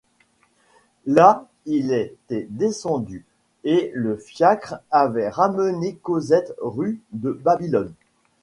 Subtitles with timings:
[1.05, 3.23] Là il était descendu,
[3.63, 7.93] et le fiacre avait ramené Cosette rue de Babylone.